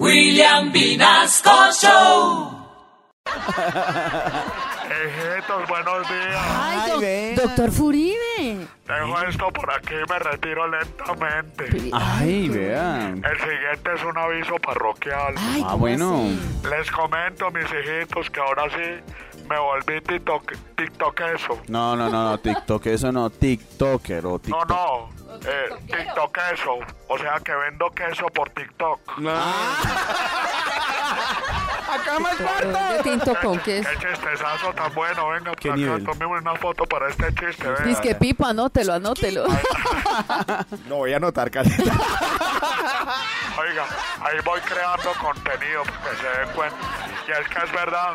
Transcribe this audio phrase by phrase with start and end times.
[0.00, 2.50] William Vinasco Show.
[4.84, 6.46] Hijitos, buenos días.
[6.60, 6.90] Ay,
[7.36, 8.66] doc- doctor Furibe.
[8.86, 11.90] Dejo esto por aquí y me retiro lentamente.
[11.92, 13.22] Ay, vean.
[13.24, 15.34] El siguiente es un aviso parroquial.
[15.38, 16.14] Ay, Ah, ¿cómo bueno.
[16.16, 16.68] así?
[16.70, 19.00] Les comento, mis hijitos, que ahora sí
[19.48, 21.58] me volví TikTok, TikTok eso.
[21.68, 24.68] No, no, no, no, TikTok, eso no, TikToker o No, TikTok.
[24.68, 25.08] no.
[25.46, 26.78] Eh, TikTok eso.
[27.08, 29.00] O sea que vendo queso por TikTok.
[31.94, 33.90] ¡Acá más tinto con Qué queso.
[34.00, 35.28] chistezazo tan bueno.
[35.28, 36.04] Venga, ¿Qué acá, nivel?
[36.04, 37.68] tomemos una foto para este chiste.
[37.68, 37.84] venga.
[37.84, 39.44] Dice que pipa, anótelo, anótelo.
[40.88, 41.76] No voy a anotar, carita.
[43.58, 43.84] Oiga,
[44.20, 46.76] ahí voy creando contenido para que se den cuenta.
[47.26, 48.14] Y es que es verdad,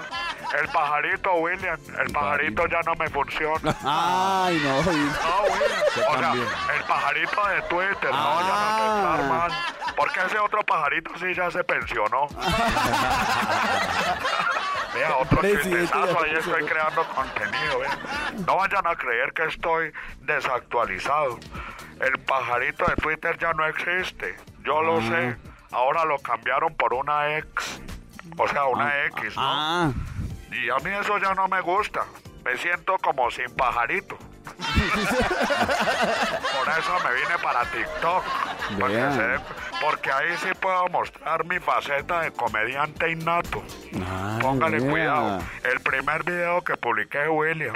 [0.59, 3.75] el pajarito, William, el pajarito ya no me funciona.
[3.83, 4.81] Ay, no.
[4.81, 5.81] No, William.
[6.07, 6.33] O sea,
[6.75, 9.17] el pajarito de Twitter, no, ya no Ah.
[9.19, 9.51] está mal.
[9.95, 12.27] Porque ese otro pajarito sí ya se pensionó.
[14.93, 17.97] Vea, otro chistezazo, ahí estoy creando contenido, vea.
[18.45, 19.91] No vayan a creer que estoy
[20.21, 21.37] desactualizado.
[22.01, 24.35] El pajarito de Twitter ya no existe.
[24.63, 25.37] Yo lo sé.
[25.71, 27.81] Ahora lo cambiaron por una ex.
[28.37, 29.41] O sea, una X, ¿no?
[29.43, 29.91] Ah,
[30.51, 32.05] Y a mí eso ya no me gusta.
[32.43, 34.17] Me siento como sin pajarito.
[36.55, 38.23] Por eso me vine para TikTok.
[39.15, 39.39] se
[39.81, 43.63] porque ahí sí puedo mostrar mi faceta de comediante innato.
[43.93, 45.41] Ay, Póngale cuidado.
[45.63, 47.75] El primer video que publiqué William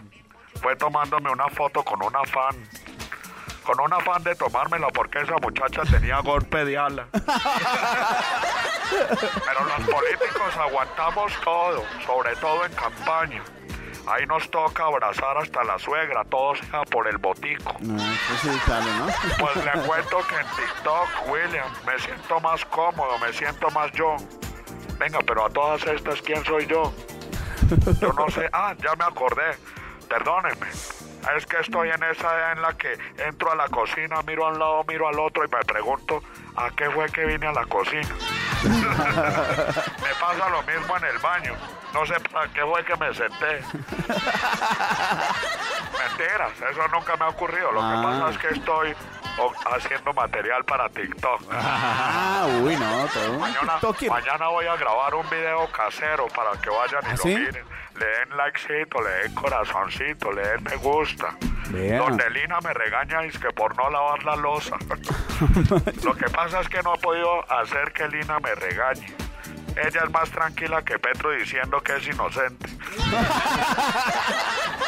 [0.62, 2.56] fue tomándome una foto con una fan.
[3.64, 7.08] Con una fan de tomármela porque esa muchacha tenía golpe de ala.
[9.10, 13.44] Pero los políticos aguantamos todo, sobre todo en campaña.
[14.06, 17.74] Ahí nos toca abrazar hasta la suegra, todo sea por el botico.
[17.80, 19.08] No, eso sí, claro, ¿no?
[19.40, 24.18] Pues le cuento que en TikTok, William, me siento más cómodo, me siento más yo.
[25.00, 26.94] Venga, pero a todas estas, ¿quién soy yo?
[28.02, 28.50] Yo no sé.
[28.52, 29.58] Ah, ya me acordé.
[30.10, 30.68] Perdónenme.
[31.38, 34.50] Es que estoy en esa edad en la que entro a la cocina, miro a
[34.50, 36.22] un lado, miro al otro y me pregunto,
[36.58, 38.14] ¿a qué fue que vine a la cocina?
[38.70, 41.54] Me pasa lo mismo en el baño.
[41.94, 43.64] No sé para qué fue que me senté.
[46.00, 47.72] Mentiras, eso nunca me ha ocurrido.
[47.72, 48.02] Lo que Ah.
[48.04, 48.96] pasa es que estoy
[49.38, 51.42] o- haciendo material para TikTok.
[51.52, 53.34] Ah, uy, no, todo.
[53.40, 54.10] Mañana, TikToker.
[54.10, 57.36] mañana voy a grabar un video casero para que vayan y ¿Ah, lo sí?
[57.36, 57.66] miren.
[57.96, 61.36] Le den likecito, le den corazoncito, le den me gusta.
[61.70, 61.98] Vea.
[62.00, 64.78] Donde Lina me regaña es que por no lavar la losa.
[66.04, 69.16] lo que pasa es que no he podido hacer que Lina me regañe.
[69.76, 72.68] Ella es más tranquila que Petro diciendo que es inocente.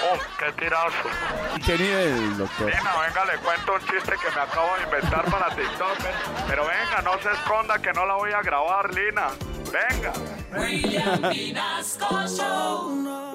[0.03, 1.09] oh, qué tirazo.
[1.56, 2.68] ¿Y qué nivel, doctor?
[2.68, 6.03] Lina, venga, le cuento un chiste que me acabo de inventar para TikTok.
[6.03, 6.14] ven.
[6.47, 9.30] Pero venga, no se esconda que no la voy a grabar, Lina.
[9.72, 10.14] Venga.
[10.53, 13.34] William Vinasco Show.